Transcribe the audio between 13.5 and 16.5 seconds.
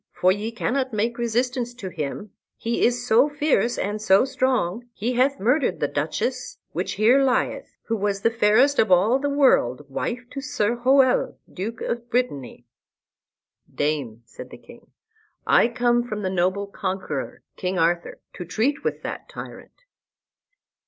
"Dame," said the king, "I come from the